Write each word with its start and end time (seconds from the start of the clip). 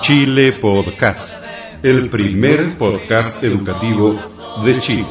Chile 0.00 0.52
Podcast, 0.52 1.44
el 1.84 2.10
primer 2.10 2.76
podcast 2.76 3.44
educativo 3.44 4.18
de 4.64 4.80
Chile. 4.80 5.06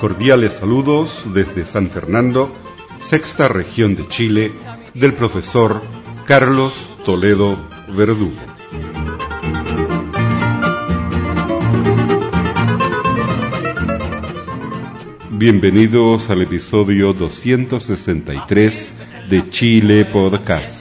Cordiales 0.00 0.52
saludos 0.52 1.24
desde 1.34 1.64
San 1.64 1.90
Fernando, 1.90 2.54
sexta 3.00 3.48
región 3.48 3.96
de 3.96 4.06
Chile, 4.06 4.52
del 4.94 5.12
profesor 5.12 5.82
Carlos 6.24 6.72
Toledo 7.04 7.58
Verdugo. 7.88 8.38
Bienvenidos 15.30 16.30
al 16.30 16.42
episodio 16.42 17.12
263 17.12 18.92
de 19.28 19.50
Chile 19.50 20.04
Podcast. 20.04 20.79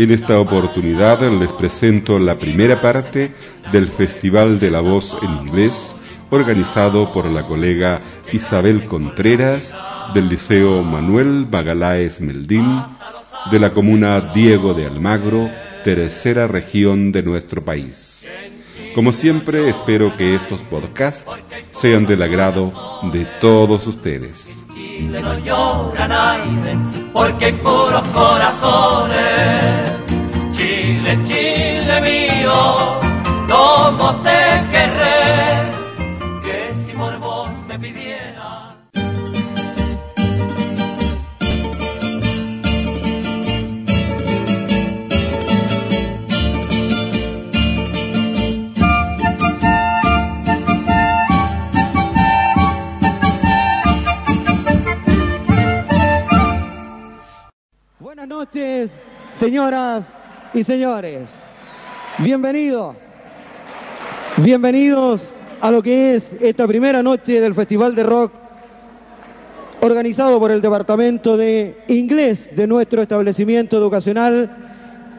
En 0.00 0.10
esta 0.10 0.40
oportunidad 0.40 1.20
les 1.30 1.52
presento 1.52 2.18
la 2.18 2.38
primera 2.38 2.80
parte 2.80 3.32
del 3.70 3.86
Festival 3.88 4.58
de 4.58 4.70
la 4.70 4.80
Voz 4.80 5.14
en 5.20 5.46
Inglés, 5.46 5.94
organizado 6.30 7.12
por 7.12 7.26
la 7.26 7.46
colega 7.46 8.00
Isabel 8.32 8.86
Contreras 8.86 9.74
del 10.14 10.30
Liceo 10.30 10.82
Manuel 10.84 11.46
Magaláes 11.52 12.18
Meldín 12.18 12.82
de 13.50 13.58
la 13.58 13.74
comuna 13.74 14.32
Diego 14.34 14.72
de 14.72 14.86
Almagro, 14.86 15.50
tercera 15.84 16.46
región 16.46 17.12
de 17.12 17.22
nuestro 17.22 17.62
país. 17.62 18.26
Como 18.94 19.12
siempre, 19.12 19.68
espero 19.68 20.16
que 20.16 20.34
estos 20.34 20.62
podcasts 20.62 21.26
sean 21.72 22.06
del 22.06 22.22
agrado 22.22 22.72
de 23.12 23.26
todos 23.38 23.86
ustedes. 23.86 24.59
Chile 25.00 25.22
no 25.22 25.38
llora 25.38 26.06
nadie, 26.06 26.76
porque 27.14 27.46
hay 27.46 27.52
puros 27.52 28.02
corazones. 28.12 29.16
Chile, 30.52 31.18
Chile 31.24 32.00
mío, 32.02 33.00
cómo 33.48 34.14
te 34.16 34.40
querré, 34.70 35.19
noches, 58.40 58.90
señoras 59.38 60.02
y 60.54 60.64
señores. 60.64 61.28
Bienvenidos. 62.16 62.96
Bienvenidos 64.38 65.34
a 65.60 65.70
lo 65.70 65.82
que 65.82 66.14
es 66.14 66.34
esta 66.40 66.66
primera 66.66 67.02
noche 67.02 67.38
del 67.38 67.54
Festival 67.54 67.94
de 67.94 68.02
Rock 68.02 68.32
organizado 69.82 70.38
por 70.38 70.52
el 70.52 70.62
Departamento 70.62 71.36
de 71.36 71.82
Inglés 71.88 72.56
de 72.56 72.66
nuestro 72.66 73.02
establecimiento 73.02 73.76
educacional 73.76 74.48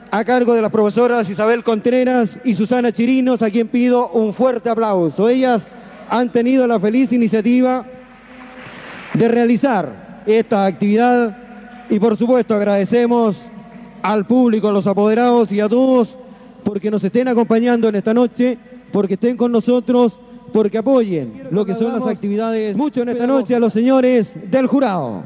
a 0.09 0.25
cargo 0.25 0.55
de 0.55 0.63
las 0.63 0.71
profesoras 0.71 1.29
Isabel 1.29 1.63
Contreras 1.63 2.39
y 2.43 2.55
Susana 2.55 2.91
Chirinos, 2.91 3.43
a 3.43 3.51
quien 3.51 3.67
pido 3.67 4.09
un 4.09 4.33
fuerte 4.33 4.67
aplauso. 4.67 5.29
Ellas 5.29 5.61
han 6.09 6.31
tenido 6.31 6.65
la 6.65 6.79
feliz 6.79 7.11
iniciativa 7.11 7.85
de 9.13 9.27
realizar 9.27 9.89
esta 10.25 10.65
actividad 10.65 11.40
y 11.91 11.99
por 11.99 12.15
supuesto 12.17 12.55
agradecemos 12.55 13.37
al 14.01 14.25
público, 14.25 14.69
a 14.69 14.71
los 14.71 14.87
apoderados 14.87 15.51
y 15.51 15.59
a 15.59 15.67
todos 15.67 16.15
porque 16.63 16.89
nos 16.89 17.03
estén 17.03 17.27
acompañando 17.27 17.89
en 17.89 17.95
esta 17.95 18.13
noche, 18.13 18.57
porque 18.93 19.15
estén 19.15 19.35
con 19.35 19.51
nosotros, 19.51 20.17
porque 20.53 20.77
apoyen 20.77 21.49
lo 21.51 21.65
que 21.65 21.73
son 21.73 21.91
las 21.99 22.07
actividades. 22.07 22.77
Mucho 22.77 23.01
en 23.01 23.09
esta 23.09 23.27
noche 23.27 23.55
a 23.55 23.59
los 23.59 23.73
señores 23.73 24.31
del 24.49 24.67
jurado. 24.67 25.21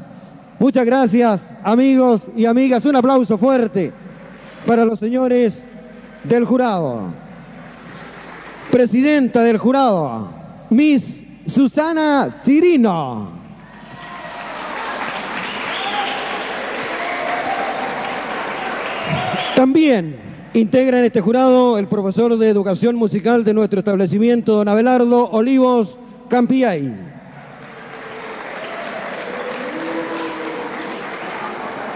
Muchas 0.58 0.84
gracias 0.84 1.48
amigos 1.62 2.22
y 2.36 2.46
amigas. 2.46 2.84
Un 2.84 2.96
aplauso 2.96 3.38
fuerte 3.38 3.92
para 4.66 4.84
los 4.84 4.98
señores 4.98 5.62
del 6.24 6.44
jurado. 6.44 7.02
Presidenta 8.72 9.42
del 9.44 9.58
jurado, 9.58 10.30
Miss 10.70 11.22
Susana 11.46 12.28
Cirino. 12.42 13.35
También 19.56 20.14
integra 20.52 20.98
en 20.98 21.06
este 21.06 21.22
jurado 21.22 21.78
el 21.78 21.86
profesor 21.86 22.36
de 22.36 22.46
educación 22.46 22.94
musical 22.94 23.42
de 23.42 23.54
nuestro 23.54 23.78
establecimiento, 23.78 24.54
don 24.54 24.68
Abelardo 24.68 25.30
Olivos 25.30 25.96
Campiay. 26.28 26.92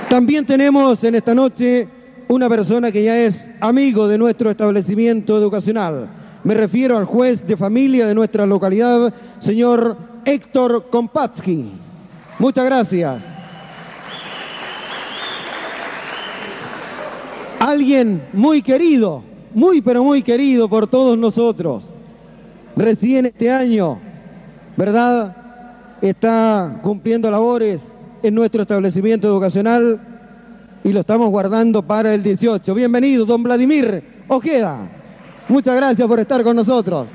También 0.08 0.46
tenemos 0.46 1.04
en 1.04 1.16
esta 1.16 1.34
noche 1.34 1.86
una 2.28 2.48
persona 2.48 2.90
que 2.90 3.04
ya 3.04 3.18
es 3.18 3.44
amigo 3.60 4.08
de 4.08 4.16
nuestro 4.16 4.50
establecimiento 4.50 5.36
educacional. 5.36 6.08
Me 6.42 6.54
refiero 6.54 6.96
al 6.96 7.04
juez 7.04 7.46
de 7.46 7.58
familia 7.58 8.06
de 8.06 8.14
nuestra 8.14 8.46
localidad, 8.46 9.12
señor 9.38 9.98
Héctor 10.24 10.86
Kompatsky. 10.88 11.72
Muchas 12.38 12.64
gracias. 12.64 13.39
Alguien 17.70 18.22
muy 18.32 18.62
querido, 18.62 19.22
muy 19.54 19.80
pero 19.80 20.02
muy 20.04 20.22
querido 20.22 20.68
por 20.68 20.86
todos 20.86 21.16
nosotros. 21.16 21.84
Recién 22.76 23.26
este 23.26 23.50
año, 23.50 23.98
¿verdad? 24.76 25.36
Está 26.00 26.80
cumpliendo 26.82 27.30
labores 27.30 27.80
en 28.22 28.34
nuestro 28.34 28.62
establecimiento 28.62 29.28
educacional 29.28 30.00
y 30.82 30.92
lo 30.92 31.00
estamos 31.00 31.30
guardando 31.30 31.82
para 31.82 32.14
el 32.14 32.22
18. 32.22 32.74
Bienvenido, 32.74 33.24
don 33.24 33.42
Vladimir 33.42 34.02
Ojeda. 34.28 34.88
Muchas 35.48 35.76
gracias 35.76 36.06
por 36.06 36.20
estar 36.20 36.42
con 36.42 36.56
nosotros. 36.56 37.06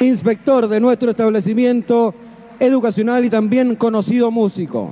Inspector 0.00 0.68
de 0.68 0.80
nuestro 0.80 1.10
establecimiento 1.10 2.14
educacional 2.58 3.24
y 3.24 3.30
también 3.30 3.76
conocido 3.76 4.30
músico. 4.30 4.90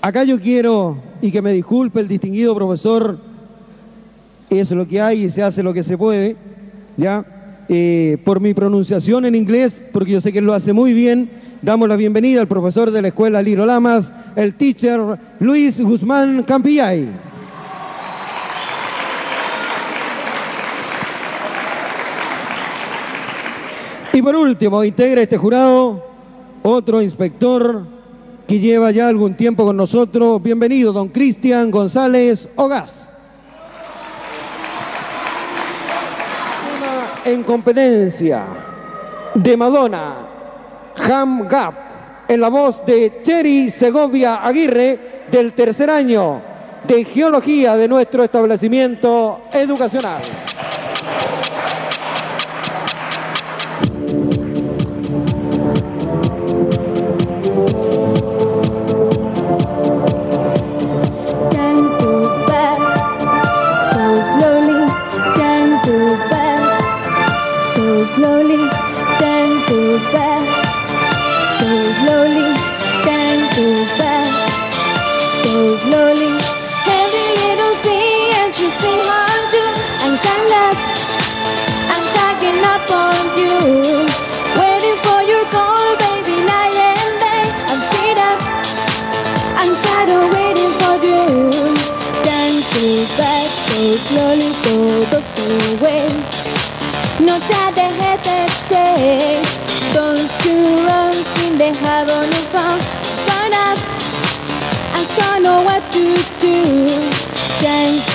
Acá 0.00 0.24
yo 0.24 0.40
quiero, 0.40 0.96
y 1.22 1.30
que 1.30 1.42
me 1.42 1.52
disculpe 1.52 2.00
el 2.00 2.08
distinguido 2.08 2.54
profesor, 2.54 3.18
es 4.50 4.70
lo 4.70 4.86
que 4.86 5.00
hay 5.00 5.24
y 5.24 5.30
se 5.30 5.42
hace 5.42 5.62
lo 5.62 5.72
que 5.72 5.82
se 5.82 5.98
puede, 5.98 6.36
¿ya? 6.96 7.24
Eh, 7.68 8.18
por 8.24 8.40
mi 8.40 8.54
pronunciación 8.54 9.24
en 9.24 9.34
inglés, 9.34 9.82
porque 9.92 10.12
yo 10.12 10.20
sé 10.20 10.32
que 10.32 10.40
lo 10.40 10.54
hace 10.54 10.72
muy 10.72 10.92
bien, 10.92 11.28
damos 11.62 11.88
la 11.88 11.96
bienvenida 11.96 12.40
al 12.40 12.46
profesor 12.46 12.90
de 12.90 13.02
la 13.02 13.08
escuela 13.08 13.42
Liro 13.42 13.66
Lamas, 13.66 14.12
el 14.36 14.54
teacher 14.54 15.00
Luis 15.40 15.80
Guzmán 15.80 16.44
Campillay. 16.44 17.08
Y 24.12 24.22
por 24.22 24.34
último, 24.34 24.82
integra 24.82 25.22
este 25.22 25.36
jurado 25.36 26.02
otro 26.62 27.02
inspector 27.02 27.95
que 28.46 28.60
lleva 28.60 28.90
ya 28.92 29.08
algún 29.08 29.34
tiempo 29.34 29.64
con 29.64 29.76
nosotros. 29.76 30.42
Bienvenido, 30.42 30.92
don 30.92 31.08
Cristian 31.08 31.70
González 31.70 32.48
Ogaz. 32.56 32.92
En 37.24 37.42
competencia 37.42 38.44
de 39.34 39.56
Madonna, 39.56 40.14
Ham 40.96 41.48
Gap, 41.48 41.74
en 42.28 42.40
la 42.40 42.48
voz 42.48 42.86
de 42.86 43.20
Cherry 43.22 43.70
Segovia 43.70 44.46
Aguirre, 44.46 45.24
del 45.30 45.52
tercer 45.52 45.90
año 45.90 46.40
de 46.86 47.04
Geología 47.04 47.76
de 47.76 47.88
nuestro 47.88 48.22
establecimiento 48.22 49.40
educacional. 49.52 50.22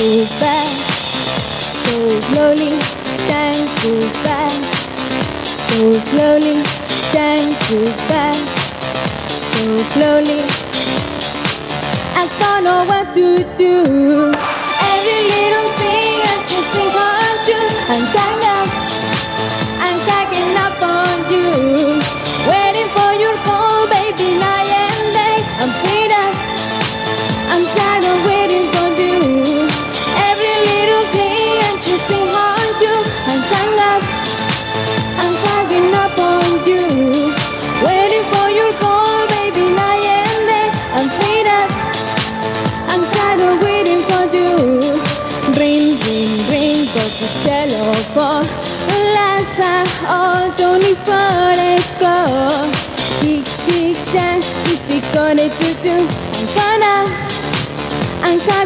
So 0.01 0.07
by 0.39 0.63
so 1.86 2.19
slowly. 2.21 2.71
Time 3.30 3.62
goes 3.83 4.18
by 4.25 4.48
so 5.45 5.94
slowly. 6.09 6.63
Time 7.13 7.50
goes 7.69 8.01
by 8.09 8.33
so 9.30 9.77
slowly. 9.94 10.42
I 12.18 12.25
don't 12.39 12.63
know 12.63 12.83
what 12.86 13.13
to 13.13 13.45
do. 13.59 14.33
Every 14.89 15.19
little 15.30 15.69
thing 15.77 16.13
I 16.25 16.45
just 16.50 16.74
think 16.74 16.92
can't 16.98 17.45
do. 17.45 17.59
I'm 17.94 18.13
dying. 18.15 18.50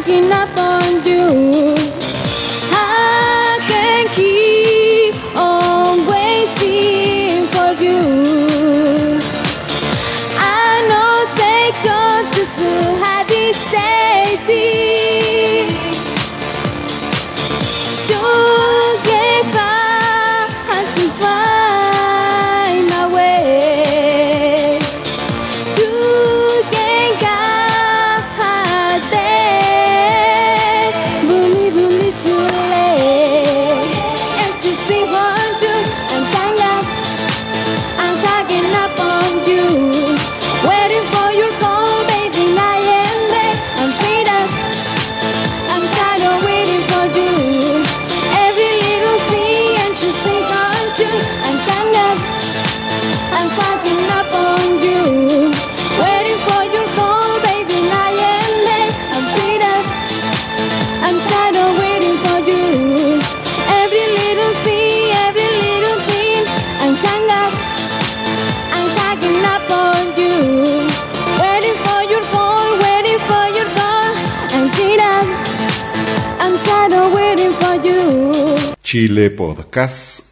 looking 0.06 0.30
up. 0.32 0.45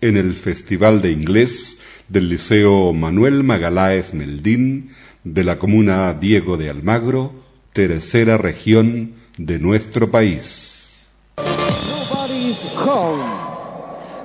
en 0.05 0.19
el 0.19 0.35
Festival 0.35 1.01
de 1.01 1.11
Inglés 1.11 1.81
del 2.09 2.29
Liceo 2.29 2.93
Manuel 2.93 3.43
Magaláez 3.43 4.12
Meldín 4.12 4.91
de 5.25 5.45
la 5.45 5.59
Comuna 5.59 6.12
Diego 6.12 6.59
de 6.59 6.69
Almagro, 6.69 7.33
tercera 7.73 8.37
región 8.37 9.15
de 9.39 9.59
nuestro 9.59 10.11
país. 10.11 11.06
Nobody's 11.39 12.77
home. 12.77 13.25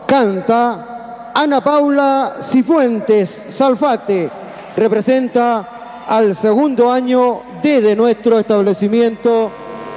Canta 0.06 1.32
Ana 1.34 1.62
Paula 1.62 2.42
Cifuentes 2.52 3.44
Salfate. 3.48 4.30
Representa 4.76 6.04
al 6.06 6.36
segundo 6.36 6.92
año 6.92 7.42
D 7.64 7.80
de 7.80 7.96
nuestro 7.96 8.38
establecimiento 8.38 9.50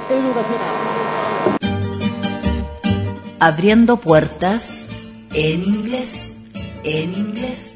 educacional. 0.09 1.57
Abriendo 3.41 3.97
puertas 3.97 4.82
en 5.35 5.63
inglés, 5.63 6.31
en 6.83 7.13
inglés, 7.13 7.75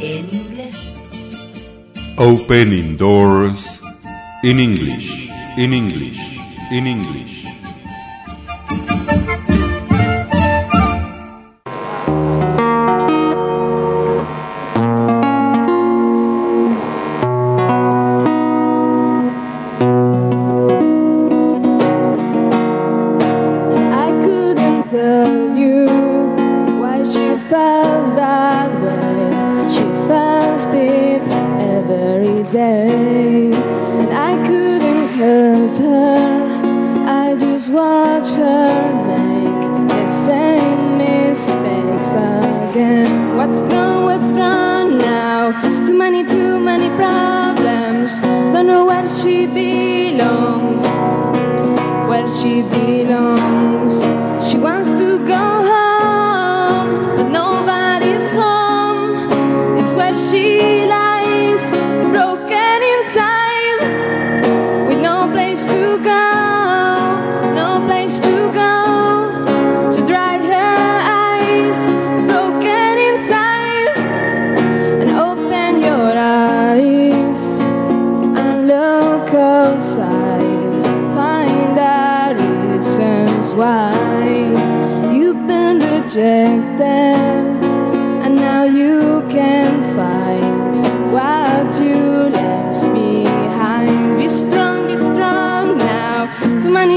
en 0.00 0.28
inglés. 0.30 0.76
Opening 2.18 2.96
doors 2.96 3.80
in 4.42 4.58
English, 4.58 5.30
in 5.56 5.72
English, 5.72 6.18
in 6.70 6.86
English. 6.86 7.46
te 52.48 52.62
be. 52.62 52.97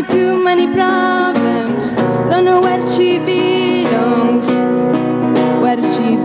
too 0.03 0.43
many 0.43 0.67
problems. 0.67 1.93
Don't 2.29 2.46
know 2.46 2.62
where 2.62 2.81
she 2.89 3.20
belongs, 3.20 4.48
where 5.62 5.81
she 5.93 6.21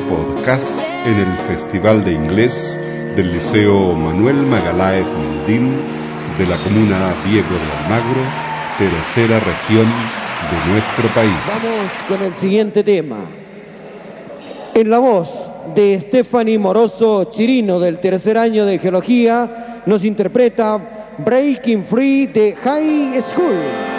Podcast 0.00 0.80
en 1.06 1.18
el 1.18 1.36
Festival 1.48 2.04
de 2.04 2.12
Inglés 2.12 2.78
del 3.16 3.32
Liceo 3.32 3.92
Manuel 3.94 4.36
Magaláez 4.36 5.06
Mundín 5.06 5.72
de 6.38 6.46
la 6.46 6.56
comuna 6.58 7.14
Diego 7.24 7.48
de 7.48 7.84
Almagro, 7.84 8.20
tercera 8.78 9.40
región 9.40 9.86
de 9.86 10.72
nuestro 10.72 11.08
país. 11.14 11.32
Vamos 11.46 11.90
con 12.08 12.22
el 12.22 12.34
siguiente 12.34 12.84
tema. 12.84 13.16
En 14.74 14.90
la 14.90 14.98
voz 14.98 15.30
de 15.74 15.98
Stephanie 16.00 16.58
Moroso 16.58 17.24
Chirino 17.30 17.80
del 17.80 17.98
tercer 17.98 18.36
año 18.36 18.66
de 18.66 18.78
Geología 18.78 19.82
nos 19.86 20.04
interpreta 20.04 20.78
Breaking 21.18 21.84
Free 21.84 22.26
de 22.26 22.54
High 22.54 23.22
School. 23.22 23.95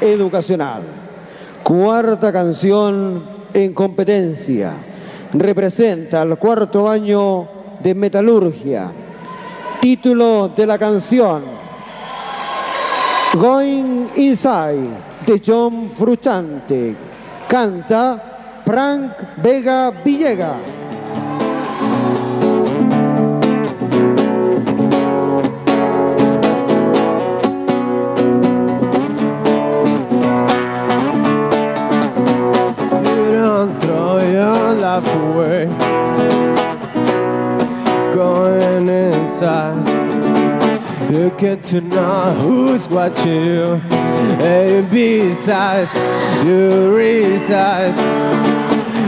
Educacional. 0.00 0.82
Cuarta 1.62 2.32
canción 2.32 3.22
en 3.52 3.74
competencia. 3.74 4.72
Representa 5.32 6.22
el 6.22 6.36
cuarto 6.36 6.88
año 6.88 7.46
de 7.82 7.94
metalurgia. 7.94 8.90
Título 9.80 10.50
de 10.56 10.66
la 10.66 10.78
canción. 10.78 11.67
Going 13.38 14.10
Inside 14.16 14.90
de 15.24 15.38
John 15.38 15.90
Fruchante. 15.94 16.96
Canta 17.48 18.62
Frank 18.64 19.12
Vega 19.40 19.92
Villegas. 20.04 20.77
You 41.10 41.30
get 41.38 41.62
to 41.64 41.80
know 41.80 42.34
who's 42.34 42.86
watching. 42.86 43.80
A 44.42 44.78
and 44.78 44.90
B 44.90 45.32
size, 45.36 45.94
you 46.46 46.92
resize 46.92 47.96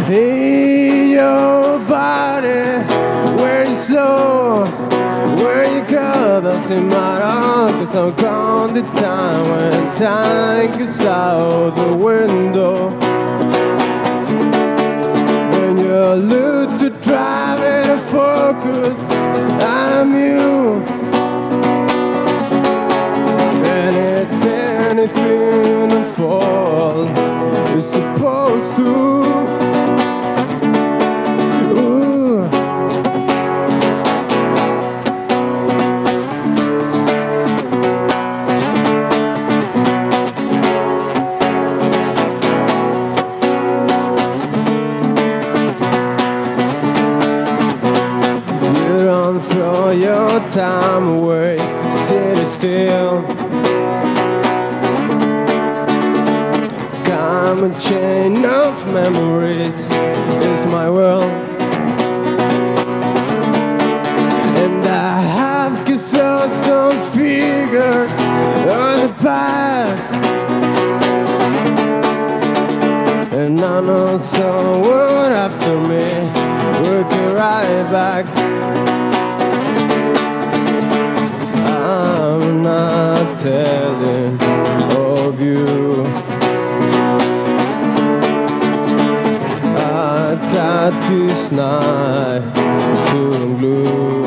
in 0.08 1.10
your 1.10 1.78
body. 1.80 2.86
Where 3.36 3.68
you 3.68 3.74
slow, 3.74 4.64
where 5.36 5.70
you 5.70 5.82
go, 5.90 6.40
doesn't 6.40 6.88
matter. 6.88 7.24
Oh, 7.26 7.84
Cause 7.84 7.94
I'm 7.94 8.14
gone 8.16 8.72
the 8.72 8.82
time 8.98 9.50
when 9.50 9.96
time 9.98 10.78
goes 10.78 11.00
out 11.00 11.76
the 11.76 11.94
window. 11.94 12.88
When 15.52 15.76
you 15.76 16.14
look 16.14 16.78
to 16.80 16.88
drive 17.02 17.60
and 17.60 18.00
focus, 18.10 18.98
I'm 19.62 20.14
you. 20.14 20.99
Anything 25.00 25.90
supposed 27.80 28.76
to. 28.76 28.90
You 48.76 49.04
don't 49.04 49.40
throw 49.40 49.90
your 49.92 50.40
time 50.48 51.08
away, 51.08 51.56
sit 52.06 52.46
still. 52.58 52.99
Come 57.60 57.72
a 57.72 57.78
chain 57.78 58.42
of 58.46 58.86
memories 58.86 59.76
is 59.84 60.66
my 60.68 60.88
world. 60.88 61.30
And 64.62 64.82
I 64.86 65.20
have 65.20 65.86
kissed 65.86 66.08
some 66.08 67.12
figures 67.12 68.10
of 68.76 69.02
the 69.02 69.14
past. 69.20 70.10
And 73.34 73.60
I 73.60 73.80
know 73.82 74.16
someone 74.16 75.32
after 75.32 75.78
me 75.80 76.06
will 76.80 77.02
working 77.02 77.34
right 77.34 77.82
back. 77.92 78.24
I'm 81.66 82.62
not 82.62 83.38
telling 83.38 84.19
This 90.90 91.52
night, 91.52 92.42
turen 93.06 93.58
glur. 93.58 94.19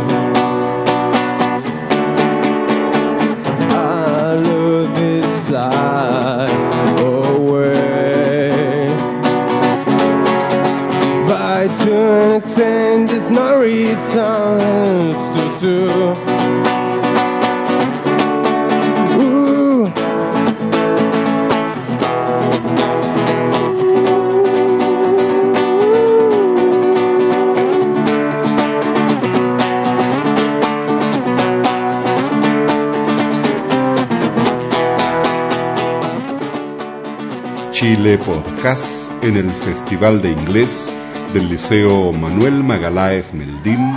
Podcast 38.18 39.12
en 39.24 39.38
el 39.38 39.50
Festival 39.52 40.22
de 40.22 40.30
Inglés 40.30 40.94
del 41.34 41.50
Liceo 41.50 42.12
Manuel 42.12 42.64
Magaláes 42.64 43.34
Meldín 43.34 43.94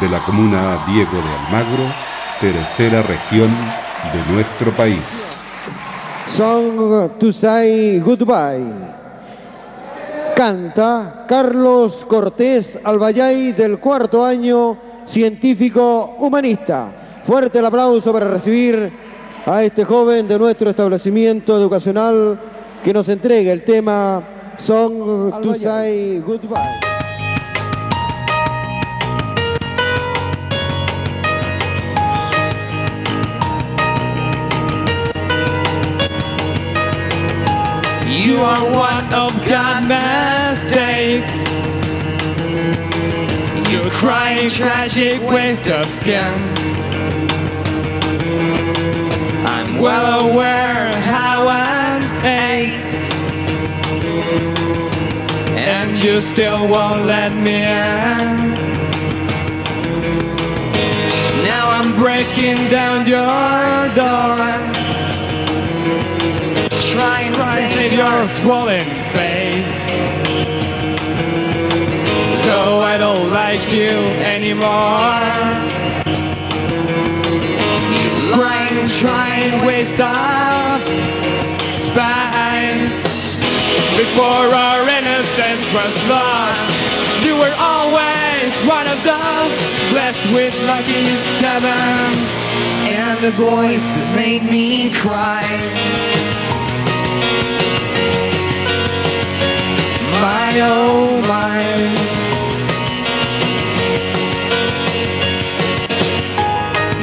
de 0.00 0.08
la 0.08 0.20
comuna 0.24 0.84
Diego 0.86 1.10
de 1.12 1.46
Almagro, 1.46 1.84
tercera 2.40 3.02
región 3.02 3.50
de 4.12 4.32
nuestro 4.32 4.70
país. 4.72 5.02
Song 6.28 7.10
to 7.18 7.32
say 7.32 7.98
goodbye. 8.00 8.64
Canta 10.36 11.24
Carlos 11.26 12.04
Cortés 12.06 12.78
Albayay 12.84 13.52
del 13.52 13.78
cuarto 13.78 14.24
año 14.24 14.76
científico 15.06 16.16
humanista. 16.18 16.92
Fuerte 17.24 17.58
el 17.58 17.66
aplauso 17.66 18.12
para 18.12 18.28
recibir 18.28 18.90
a 19.44 19.64
este 19.64 19.84
joven 19.84 20.28
de 20.28 20.38
nuestro 20.38 20.70
establecimiento 20.70 21.56
educacional 21.56 22.38
que 22.84 22.92
nos 22.92 23.08
entrega 23.08 23.52
el 23.52 23.62
tema 23.62 24.22
Song 24.58 25.40
to 25.42 25.54
say 25.54 26.20
goodbye. 26.26 26.80
You 38.08 38.38
are 38.38 38.64
one 38.70 39.14
of 39.14 39.32
God's 39.46 39.88
mistakes. 39.88 41.44
You're 43.70 43.90
crying 43.90 44.50
tragic 44.50 45.22
waste 45.22 45.68
of 45.68 45.86
skin. 45.86 46.34
I'm 49.46 49.78
well 49.78 50.30
aware 50.30 50.97
You 56.02 56.20
still 56.20 56.68
won't 56.68 57.04
let 57.06 57.32
me 57.34 57.56
in. 57.56 58.54
Now 61.42 61.70
I'm 61.70 61.96
breaking 61.96 62.68
down 62.68 63.06
your 63.06 63.94
door 63.94 64.68
try 66.98 67.20
and 67.20 67.36
save 67.36 67.92
your 67.92 68.24
swollen 68.24 68.84
face. 69.14 69.86
Though 72.44 72.80
I 72.80 72.96
don't 72.98 73.30
like 73.30 73.70
you 73.70 73.90
anymore. 74.34 75.28
You 77.94 78.36
lie 78.36 78.68
and 78.70 78.90
try 78.90 79.28
and 79.28 79.66
waste 79.66 80.00
up 80.00 80.80
space. 81.70 83.07
Before 83.98 84.54
our 84.54 84.88
innocence 84.88 85.74
was 85.74 86.06
lost, 86.06 87.24
you 87.24 87.34
were 87.34 87.56
always 87.58 88.54
one 88.62 88.86
of 88.86 89.02
those 89.02 89.54
blessed 89.90 90.32
with 90.32 90.54
lucky 90.62 91.04
sevens. 91.40 92.30
And 92.86 93.24
a 93.24 93.32
voice 93.32 93.94
that 93.94 94.14
made 94.14 94.44
me 94.44 94.92
cry. 94.92 95.42
my 100.20 100.60
oh 100.60 101.20
my. 101.22 101.58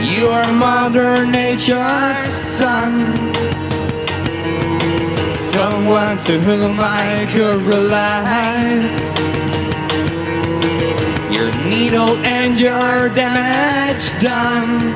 You 0.01 0.29
are 0.29 0.51
Mother 0.53 1.25
Nature's 1.25 2.33
son, 2.33 3.24
someone 5.55 6.17
to 6.17 6.37
whom 6.39 6.79
I 6.79 7.25
could 7.31 7.61
rely. 7.61 8.75
Your 11.31 11.49
needle 11.63 12.15
and 12.25 12.59
your 12.59 13.09
damage 13.09 14.05
done 14.21 14.91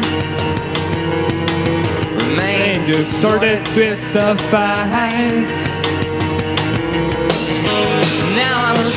remain 2.20 2.82
distorted, 2.82 3.64
disappointed. 3.74 5.56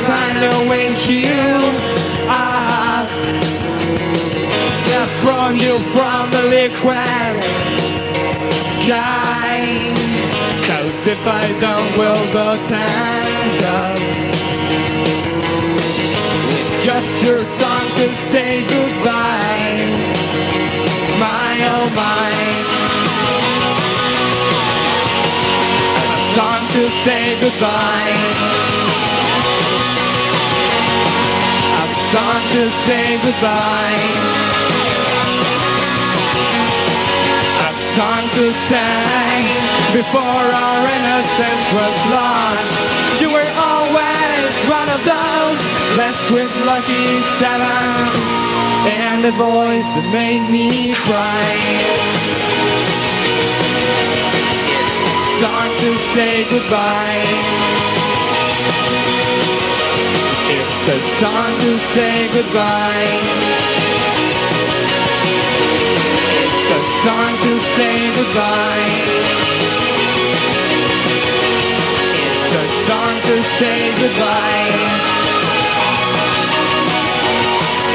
trying 0.05 0.41
to 0.41 0.69
win 0.69 0.93
you. 1.09 1.33
I 2.29 3.07
to 4.85 4.99
throw 5.21 5.51
you 5.51 5.79
from 5.93 6.31
the 6.33 6.43
liquid 6.43 7.37
sky. 8.53 9.82
Cause 11.03 11.19
if 11.19 11.27
I 11.27 11.49
don't, 11.59 11.99
we'll 11.99 12.33
both 12.33 12.71
end 12.71 13.59
up 13.65 13.99
with 16.47 16.85
just 16.85 17.25
your 17.25 17.41
song 17.41 17.89
to 17.89 18.09
say 18.31 18.63
goodbye. 18.69 19.83
My 21.19 21.55
oh 21.75 21.91
my. 21.99 22.31
A 25.99 26.07
song 26.37 26.69
to 26.71 26.89
say 27.03 27.35
goodbye. 27.41 28.15
A 31.83 31.95
song 32.13 32.43
to 32.55 32.71
say 32.87 33.19
goodbye. 33.25 34.07
A 37.67 37.75
song 37.97 38.23
to 38.37 38.53
sing 38.53 39.22
before 39.93 40.21
our 40.21 40.89
innocence 40.89 41.67
was 41.77 41.97
lost. 42.09 43.21
You 43.21 43.29
were 43.29 43.51
always 43.61 44.53
one 44.65 44.89
of 44.89 45.05
those 45.05 45.61
blessed 45.93 46.31
with 46.33 46.51
lucky 46.65 47.21
sevens 47.37 48.33
and 48.89 49.21
a 49.27 49.33
voice 49.33 49.85
that 49.95 50.09
made 50.11 50.49
me 50.49 50.95
cry. 50.97 51.53
It's 54.81 55.01
a 55.13 55.17
song 55.45 55.69
to 55.85 55.91
say 56.17 56.49
goodbye. 56.49 57.29
It's 60.57 60.89
a 60.89 61.01
song 61.21 61.53
to 61.61 61.73
say 61.93 62.33
goodbye. 62.33 63.13
It's 66.41 66.67
a 66.73 66.83
song 67.05 67.33
to 67.45 67.53
say 67.77 67.97
goodbye. 68.17 69.42
Say 73.63 73.95
goodbye. 73.95 74.75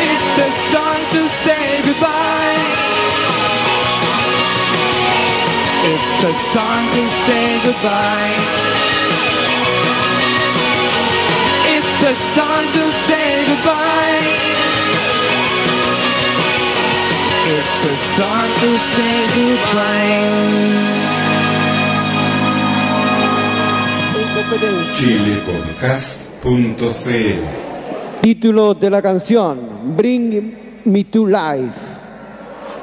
It's 0.09 0.35
a 0.47 0.49
song 0.71 0.99
to 1.13 1.21
say 1.43 1.65
goodbye. 1.87 2.61
It's 5.91 6.17
a 6.31 6.33
song 6.53 6.83
to 6.95 7.03
say 7.25 7.47
goodbye. 7.65 8.35
It's 11.75 11.97
a 12.11 12.13
song 12.35 12.63
to 12.77 12.83
say 13.07 13.29
goodbye. 13.49 14.23
It's 17.55 17.79
a 17.91 17.95
song 18.15 18.47
to 18.61 18.69
say 18.93 19.15
goodbye. 19.35 20.96
chilepodcast.cl 24.95 27.67
Título 28.21 28.73
de 28.73 28.89
la 28.89 29.01
canción, 29.01 29.59
Bring 29.95 30.81
Me 30.85 31.03
to 31.05 31.25
Life. 31.25 31.79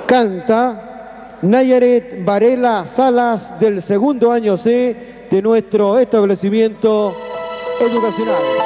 Canta 0.06 1.38
Nayaret 1.42 2.24
Varela 2.24 2.86
Salas 2.86 3.58
del 3.58 3.82
segundo 3.82 4.30
año 4.30 4.56
C 4.56 5.26
de 5.30 5.42
nuestro 5.42 5.98
establecimiento 5.98 7.16
educacional. 7.80 8.63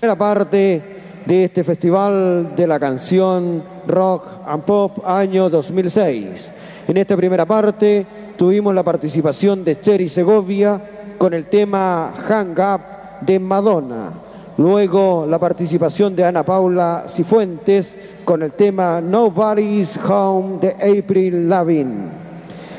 Primera 0.00 0.16
parte 0.16 0.80
de 1.26 1.44
este 1.44 1.64
festival 1.64 2.54
de 2.54 2.68
la 2.68 2.78
canción 2.78 3.60
Rock 3.88 4.26
and 4.46 4.62
Pop 4.62 5.04
año 5.04 5.50
2006. 5.50 6.50
En 6.86 6.96
esta 6.98 7.16
primera 7.16 7.44
parte 7.44 8.06
tuvimos 8.36 8.72
la 8.76 8.84
participación 8.84 9.64
de 9.64 9.80
Cherry 9.80 10.08
Segovia 10.08 10.80
con 11.18 11.34
el 11.34 11.46
tema 11.46 12.14
Hang 12.28 12.52
Up 12.52 12.80
de 13.22 13.40
Madonna. 13.40 14.12
Luego 14.56 15.26
la 15.28 15.40
participación 15.40 16.14
de 16.14 16.26
Ana 16.26 16.44
Paula 16.44 17.06
Cifuentes 17.08 17.96
con 18.24 18.44
el 18.44 18.52
tema 18.52 19.00
Nobody's 19.00 19.98
Home 20.08 20.58
de 20.60 21.00
April 21.00 21.48
Lavigne. 21.48 22.08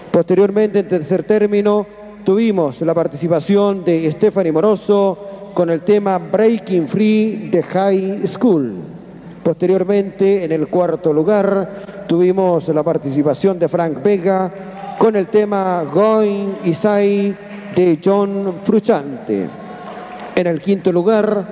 Posteriormente, 0.10 0.80
en 0.80 0.88
tercer 0.88 1.26
término, 1.26 1.86
tuvimos 2.24 2.80
la 2.80 2.94
participación 2.94 3.84
de 3.84 4.10
Stephanie 4.10 4.54
Moroso 4.54 5.39
con 5.54 5.70
el 5.70 5.82
tema 5.82 6.18
Breaking 6.18 6.88
Free 6.88 7.50
de 7.52 7.64
High 7.64 8.28
School. 8.28 8.74
Posteriormente, 9.44 10.44
en 10.44 10.52
el 10.52 10.68
cuarto 10.68 11.14
lugar, 11.14 12.06
tuvimos 12.08 12.68
la 12.70 12.84
participación 12.84 13.58
de 13.60 13.68
Frank 13.68 14.04
Vega 14.04 14.52
con 14.98 15.16
el 15.16 15.28
tema 15.28 15.84
Going 15.94 16.56
Isai 16.66 17.36
de 17.76 18.00
John 18.04 18.56
Frusciante. 18.64 19.48
En 20.36 20.48
el 20.48 20.62
quinto 20.62 20.92
lugar, 20.92 21.46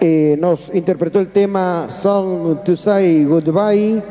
eh, 0.00 0.36
nos 0.38 0.74
interpretó 0.74 1.20
el 1.20 1.28
tema 1.28 1.86
Song 1.90 2.62
to 2.64 2.76
Say 2.76 3.24
Goodbye 3.24 4.02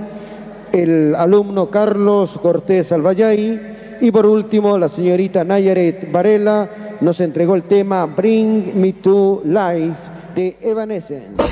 el 0.73 1.13
alumno 1.15 1.69
Carlos 1.69 2.39
Cortés 2.41 2.91
Albayay 2.91 3.97
y 4.01 4.11
por 4.11 4.25
último 4.25 4.77
la 4.77 4.89
señorita 4.89 5.43
Nayaret 5.43 6.11
Varela 6.11 6.67
nos 7.03 7.19
entregó 7.19 7.55
el 7.55 7.63
tema 7.63 8.05
Bring 8.05 8.79
Me 8.79 8.93
to 8.93 9.41
Life 9.45 9.97
de 10.33 10.57
Evanescence. 10.61 11.43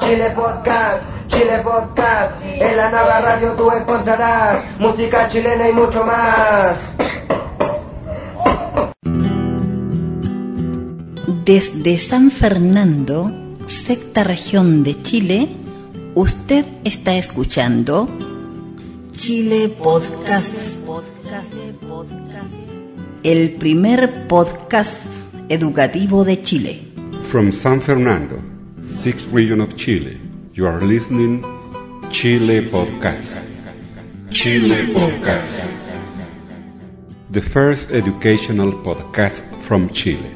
Chile 0.00 0.30
Podcast, 0.34 1.04
Chile 1.28 1.60
Podcast, 1.62 2.32
en 2.42 2.76
la 2.76 2.90
nueva 2.90 3.20
radio 3.20 3.52
tú 3.52 3.70
encontrarás 3.70 4.64
música 4.78 5.28
chilena 5.28 5.68
y 5.68 5.72
mucho 5.72 6.04
más. 6.04 6.78
Desde 11.44 11.98
San 11.98 12.30
Fernando, 12.30 13.30
sexta 13.66 14.24
región 14.24 14.82
de 14.82 15.02
Chile, 15.02 15.50
usted 16.14 16.64
está 16.84 17.14
escuchando 17.16 18.08
Chile 19.12 19.68
Podcast. 19.68 20.54
El 23.24 23.52
primer 23.52 24.28
podcast 24.28 24.98
educativo 25.48 26.26
de 26.26 26.42
Chile. 26.42 26.82
From 27.30 27.52
San 27.52 27.80
Fernando, 27.80 28.36
sixth 29.02 29.26
region 29.32 29.62
of 29.62 29.74
Chile, 29.76 30.20
you 30.52 30.66
are 30.66 30.84
listening 30.84 31.42
Chile 32.10 32.60
Podcast. 32.70 33.42
Chile 34.30 34.92
Podcast. 34.92 35.70
The 37.30 37.40
first 37.40 37.90
educational 37.90 38.74
podcast 38.82 39.40
from 39.62 39.88
Chile. 39.88 40.33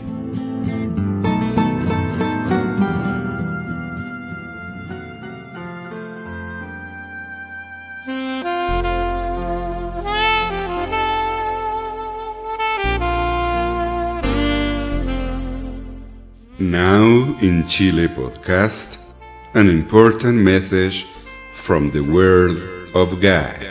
Now 16.61 17.39
in 17.41 17.69
Chile 17.69 18.09
podcast, 18.09 18.99
an 19.55 19.71
important 19.71 20.39
message 20.39 21.07
from 21.55 21.87
the 21.87 22.01
Word 22.01 22.91
of 22.97 23.21
God. 23.21 23.65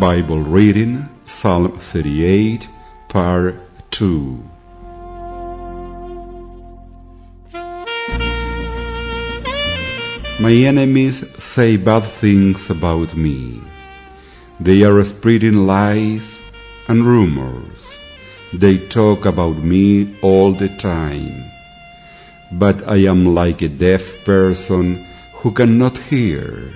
Bible 0.00 0.40
reading, 0.40 1.08
Psalm 1.26 1.78
38, 1.78 2.68
part 3.08 3.54
2. 3.92 4.50
My 10.40 10.50
enemies 10.50 11.22
say 11.38 11.76
bad 11.76 12.02
things 12.02 12.68
about 12.68 13.14
me. 13.14 13.62
They 14.58 14.82
are 14.82 15.04
spreading 15.04 15.64
lies 15.64 16.26
and 16.88 17.06
rumors. 17.06 17.78
They 18.52 18.78
talk 18.78 19.26
about 19.26 19.58
me 19.58 20.16
all 20.22 20.50
the 20.52 20.70
time. 20.70 21.44
But 22.50 22.82
I 22.88 23.06
am 23.06 23.32
like 23.32 23.62
a 23.62 23.68
deaf 23.68 24.24
person 24.24 25.06
who 25.34 25.52
cannot 25.52 25.96
hear. 25.98 26.74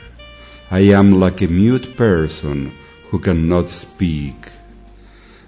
I 0.70 0.94
am 0.94 1.18
like 1.18 1.42
a 1.42 1.48
mute 1.48 1.96
person 1.96 2.70
who 3.10 3.18
cannot 3.18 3.70
speak. 3.70 4.52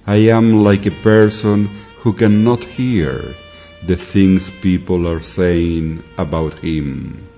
I 0.05 0.16
am 0.35 0.64
like 0.64 0.85
a 0.85 1.01
person 1.07 1.70
who 2.03 2.12
cannot 2.12 2.64
hear 2.64 3.37
the 3.87 3.94
things 3.94 4.51
people 4.61 5.07
are 5.07 5.23
saying 5.23 6.03
about 6.18 6.59
him. 6.59 7.30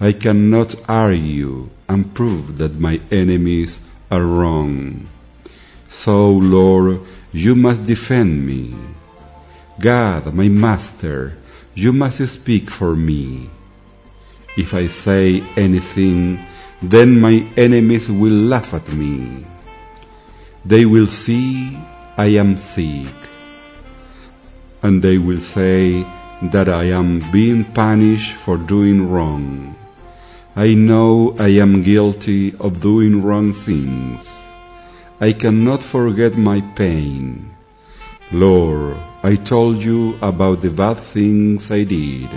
I 0.00 0.12
cannot 0.12 0.74
argue 0.88 1.68
and 1.86 2.14
prove 2.14 2.56
that 2.56 2.80
my 2.80 3.00
enemies 3.10 3.80
are 4.10 4.24
wrong. 4.24 5.06
So, 5.90 6.30
Lord, 6.30 7.00
you 7.32 7.54
must 7.54 7.84
defend 7.84 8.46
me. 8.46 8.74
God, 9.78 10.32
my 10.32 10.48
Master, 10.48 11.36
you 11.74 11.92
must 11.92 12.26
speak 12.28 12.70
for 12.70 12.96
me. 12.96 13.50
If 14.56 14.72
I 14.72 14.86
say 14.86 15.44
anything, 15.56 16.40
then 16.80 17.20
my 17.20 17.46
enemies 17.56 18.08
will 18.08 18.48
laugh 18.48 18.72
at 18.72 18.88
me. 18.92 19.44
They 20.64 20.86
will 20.86 21.08
see 21.08 21.76
I 22.16 22.36
am 22.36 22.56
sick, 22.56 23.14
and 24.82 25.02
they 25.02 25.18
will 25.18 25.40
say 25.40 26.04
that 26.52 26.68
I 26.68 26.84
am 26.84 27.20
being 27.30 27.64
punished 27.64 28.32
for 28.32 28.56
doing 28.56 29.08
wrong. 29.08 29.76
I 30.56 30.74
know 30.74 31.36
I 31.38 31.48
am 31.62 31.84
guilty 31.84 32.56
of 32.58 32.80
doing 32.80 33.22
wrong 33.22 33.52
things. 33.52 34.26
I 35.20 35.32
cannot 35.32 35.80
forget 35.80 36.36
my 36.36 36.60
pain. 36.74 37.54
Lord, 38.32 38.96
I 39.22 39.36
told 39.36 39.76
you 39.76 40.18
about 40.20 40.60
the 40.60 40.70
bad 40.70 40.98
things 40.98 41.70
I 41.70 41.84
did. 41.84 42.28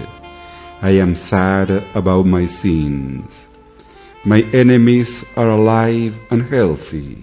I 0.80 0.91
am 0.91 1.15
sad 1.15 1.71
about 1.95 2.28
my 2.28 2.45
sins. 2.45 3.32
My 4.23 4.43
enemies 4.54 5.26
are 5.36 5.49
alive 5.49 6.13
and 6.30 6.43
healthy, 6.43 7.17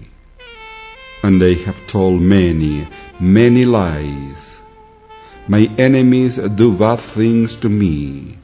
and 1.23 1.41
they 1.41 1.55
have 1.63 1.87
told 1.87 2.21
many, 2.21 2.85
many 3.17 3.63
lies. 3.63 4.57
My 5.47 5.71
enemies 5.77 6.35
do 6.35 6.75
bad 6.75 6.99
things 6.99 7.55
to 7.57 7.69
me 7.69 8.40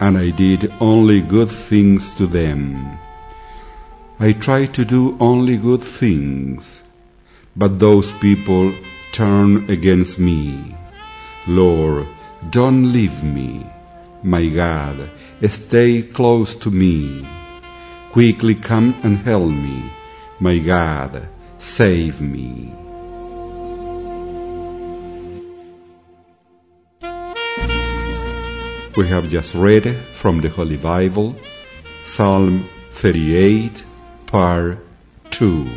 and 0.00 0.16
I 0.16 0.30
did 0.30 0.72
only 0.80 1.20
good 1.20 1.50
things 1.50 2.14
to 2.14 2.26
them. 2.26 2.98
I 4.20 4.32
tried 4.32 4.74
to 4.74 4.84
do 4.84 5.16
only 5.20 5.56
good 5.56 5.82
things, 5.82 6.82
but 7.56 7.78
those 7.78 8.10
people 8.12 8.72
turn 9.12 9.68
against 9.70 10.18
me. 10.18 10.76
Lord, 11.46 12.06
don't 12.50 12.92
leave 12.92 13.22
me. 13.22 13.66
My 14.22 14.46
God, 14.48 15.10
stay 15.48 16.02
close 16.02 16.56
to 16.56 16.70
me. 16.70 17.26
Quickly 18.12 18.54
come 18.54 18.98
and 19.02 19.18
help 19.18 19.50
me. 19.50 19.90
My 20.40 20.58
God, 20.58 21.28
save 21.58 22.20
me. 22.20 22.72
We 28.98 29.06
have 29.06 29.30
just 29.30 29.54
read 29.54 29.94
from 30.12 30.40
the 30.40 30.48
Holy 30.48 30.76
Bible, 30.76 31.36
Psalm 32.04 32.68
38, 32.94 33.84
part 34.26 34.78
2. 35.30 35.68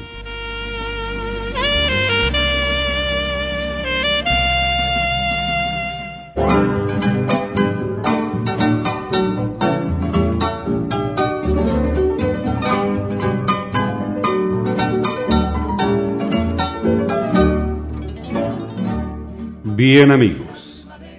Bien 19.75 20.09
amigos, 20.09 20.50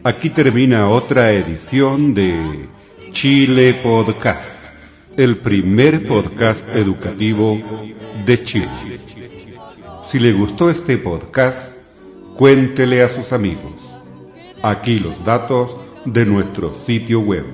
aquí 0.05 0.31
termina 0.31 0.89
otra 0.89 1.33
edición 1.33 2.15
de 2.15 2.69
Chile 3.13 3.75
Podcast, 3.83 4.59
el 5.17 5.37
primer 5.37 6.07
podcast 6.07 6.67
educativo 6.75 7.59
de 8.27 8.43
Chile. 8.43 8.69
Si 10.11 10.19
le 10.19 10.33
gustó 10.33 10.71
este 10.71 10.99
podcast, 10.99 11.73
cuéntele 12.37 13.03
a 13.03 13.09
sus 13.09 13.33
amigos. 13.33 13.77
Aquí 14.63 14.99
los 14.99 15.25
datos 15.25 15.77
de 16.05 16.27
nuestro 16.27 16.77
sitio 16.77 17.21
web 17.21 17.47